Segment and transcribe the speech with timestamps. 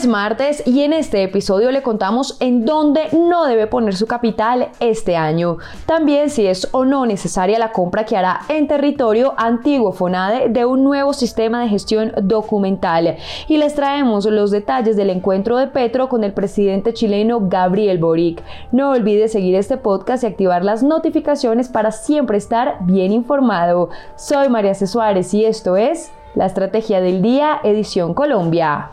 [0.00, 4.70] Es martes y en este episodio le contamos en dónde no debe poner su capital
[4.80, 5.58] este año.
[5.84, 10.64] También si es o no necesaria la compra que hará en territorio antiguo FONADE de
[10.64, 13.18] un nuevo sistema de gestión documental.
[13.46, 18.42] Y les traemos los detalles del encuentro de Petro con el presidente chileno Gabriel Boric.
[18.72, 23.90] No olvide seguir este podcast y activar las notificaciones para siempre estar bien informado.
[24.16, 24.86] Soy María C.
[24.86, 28.92] Suárez y esto es La Estrategia del Día, edición Colombia.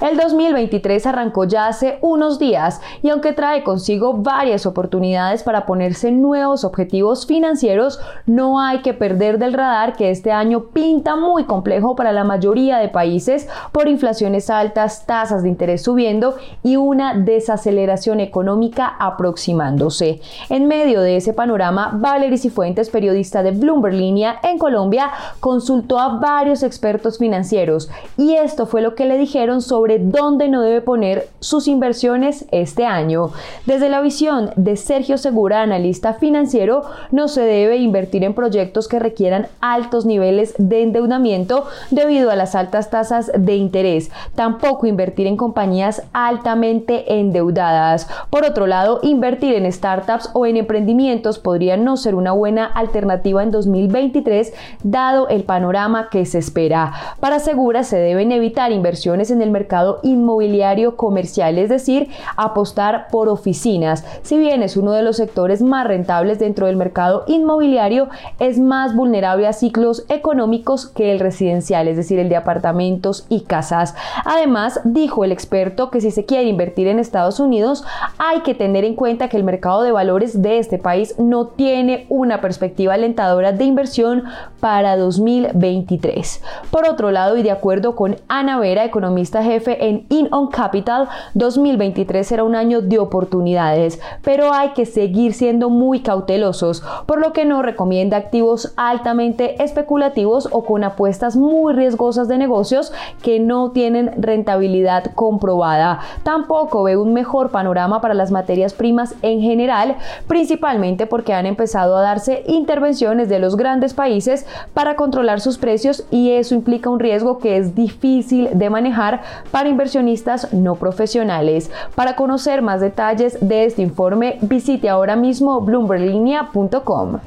[0.00, 6.10] El 2023 arrancó ya hace unos días y aunque trae consigo varias oportunidades para ponerse
[6.10, 11.96] nuevos objetivos financieros, no hay que perder del radar que este año pinta muy complejo
[11.96, 18.20] para la mayoría de países por inflaciones altas, tasas de interés subiendo y una desaceleración
[18.20, 20.22] económica aproximándose.
[20.48, 26.18] En medio de ese panorama, Valery Cifuentes, periodista de Bloomberg Línea en Colombia, consultó a
[26.18, 31.28] varios expertos financieros y esto fue lo que le dijeron sobre dónde no debe poner
[31.40, 33.30] sus inversiones este año.
[33.66, 38.98] Desde la visión de Sergio Segura, analista financiero, no se debe invertir en proyectos que
[38.98, 44.10] requieran altos niveles de endeudamiento debido a las altas tasas de interés.
[44.34, 48.08] Tampoco invertir en compañías altamente endeudadas.
[48.30, 53.42] Por otro lado, invertir en startups o en emprendimientos podría no ser una buena alternativa
[53.42, 54.52] en 2023
[54.82, 56.92] dado el panorama que se espera.
[57.20, 63.28] Para Segura se deben evitar inversiones en el mercado inmobiliario comercial, es decir, apostar por
[63.28, 64.04] oficinas.
[64.22, 68.08] Si bien es uno de los sectores más rentables dentro del mercado inmobiliario,
[68.38, 73.42] es más vulnerable a ciclos económicos que el residencial, es decir, el de apartamentos y
[73.42, 73.94] casas.
[74.24, 77.84] Además, dijo el experto que si se quiere invertir en Estados Unidos,
[78.18, 82.06] hay que tener en cuenta que el mercado de valores de este país no tiene
[82.08, 84.24] una perspectiva alentadora de inversión
[84.60, 86.42] para 2023.
[86.70, 91.08] Por otro lado, y de acuerdo con Ana Vera, economista jefe en In On Capital,
[91.34, 97.32] 2023 será un año de oportunidades, pero hay que seguir siendo muy cautelosos, por lo
[97.32, 102.92] que no recomienda activos altamente especulativos o con apuestas muy riesgosas de negocios
[103.22, 106.00] que no tienen rentabilidad comprobada.
[106.22, 111.96] Tampoco ve un mejor panorama para las materias primas en general, principalmente porque han empezado
[111.96, 117.00] a darse intervenciones de los grandes países para controlar sus precios y eso implica un
[117.00, 119.22] riesgo que es difícil de manejar
[119.66, 121.70] inversionistas no profesionales.
[121.94, 127.18] Para conocer más detalles de este informe, visite ahora mismo bloomberlinia.com.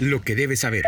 [0.00, 0.84] Lo que debes saber.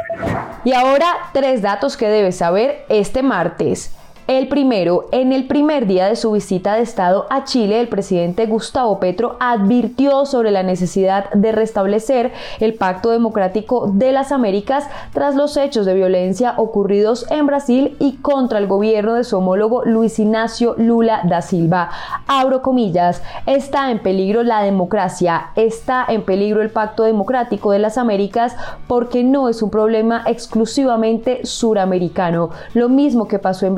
[0.65, 3.93] Y ahora tres datos que debes saber este martes.
[4.32, 8.47] El primero, en el primer día de su visita de Estado a Chile, el presidente
[8.47, 15.34] Gustavo Petro advirtió sobre la necesidad de restablecer el Pacto Democrático de las Américas tras
[15.34, 20.19] los hechos de violencia ocurridos en Brasil y contra el gobierno de su homólogo Luis
[20.19, 21.91] Ignacio Lula da Silva.
[22.26, 27.99] Abro comillas, está en peligro la democracia, está en peligro el Pacto Democrático de las
[27.99, 28.56] Américas
[28.87, 32.49] porque no es un problema exclusivamente suramericano.
[32.72, 33.75] Lo mismo que pasó en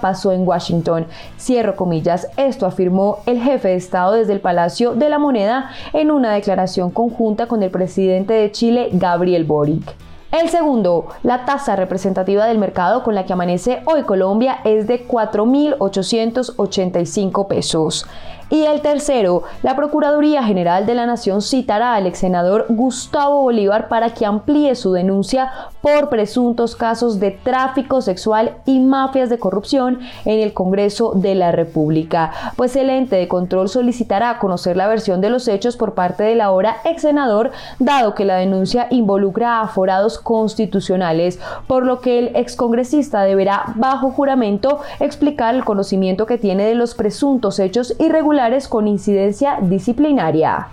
[0.00, 1.06] Pasó en Washington.
[1.38, 6.10] Cierro comillas, esto afirmó el jefe de Estado desde el Palacio de la Moneda en
[6.10, 9.94] una declaración conjunta con el presidente de Chile, Gabriel Boric.
[10.32, 15.06] El segundo, la tasa representativa del mercado con la que amanece hoy Colombia es de
[15.06, 18.06] 4.885 pesos.
[18.52, 23.88] Y el tercero, la Procuraduría General de la Nación citará al ex senador Gustavo Bolívar
[23.88, 30.00] para que amplíe su denuncia por presuntos casos de tráfico sexual y mafias de corrupción
[30.26, 35.22] en el Congreso de la República, pues el ente de control solicitará conocer la versión
[35.22, 39.62] de los hechos por parte del ahora ex senador, dado que la denuncia involucra a
[39.62, 46.66] aforados constitucionales, por lo que el excongresista deberá, bajo juramento, explicar el conocimiento que tiene
[46.66, 50.66] de los presuntos hechos irregulares con incidencia disciplinaria.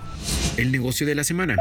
[0.58, 1.56] El negocio de la semana.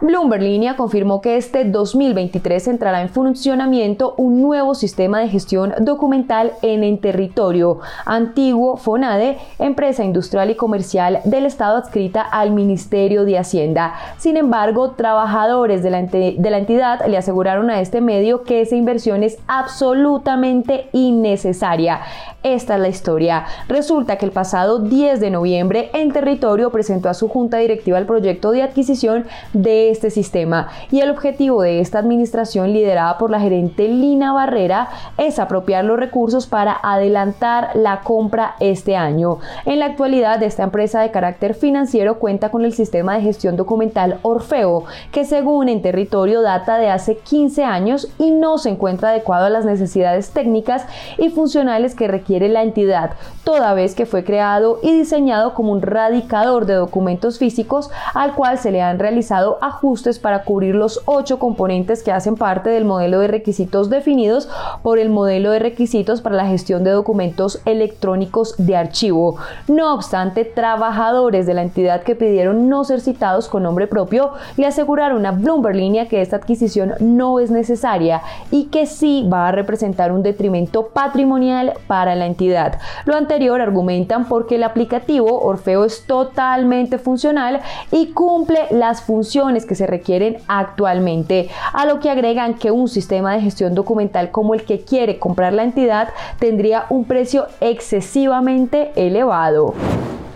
[0.00, 6.52] Bloomberg Línea confirmó que este 2023 entrará en funcionamiento un nuevo sistema de gestión documental
[6.62, 13.38] en el territorio antiguo FONADE, empresa industrial y comercial del Estado adscrita al Ministerio de
[13.38, 13.94] Hacienda.
[14.18, 18.76] Sin embargo, trabajadores de la, de la entidad le aseguraron a este medio que esa
[18.76, 22.02] inversión es absolutamente innecesaria.
[22.44, 23.46] Esta es la historia.
[23.68, 28.06] Resulta que el pasado 10 de noviembre en territorio presentó a su junta directiva el
[28.06, 33.40] proyecto de adquisición de este sistema y el objetivo de esta administración liderada por la
[33.40, 39.38] gerente Lina Barrera es apropiar los recursos para adelantar la compra este año.
[39.64, 44.18] En la actualidad, esta empresa de carácter financiero cuenta con el sistema de gestión documental
[44.22, 49.46] Orfeo, que según en territorio data de hace 15 años y no se encuentra adecuado
[49.46, 50.86] a las necesidades técnicas
[51.16, 53.12] y funcionales que requiere la entidad,
[53.44, 58.58] toda vez que fue creado y diseñado como un radicador de documentos físicos al cual
[58.58, 59.77] se le han realizado ajustes
[60.20, 64.48] para cubrir los ocho componentes que hacen parte del modelo de requisitos definidos
[64.82, 69.36] por el modelo de requisitos para la gestión de documentos electrónicos de archivo.
[69.68, 74.66] No obstante, trabajadores de la entidad que pidieron no ser citados con nombre propio le
[74.66, 79.52] aseguraron a Bloomberg Línea que esta adquisición no es necesaria y que sí va a
[79.52, 82.80] representar un detrimento patrimonial para la entidad.
[83.04, 87.60] Lo anterior argumentan porque el aplicativo Orfeo es totalmente funcional
[87.92, 93.34] y cumple las funciones que se requieren actualmente, a lo que agregan que un sistema
[93.34, 96.08] de gestión documental como el que quiere comprar la entidad
[96.40, 99.74] tendría un precio excesivamente elevado.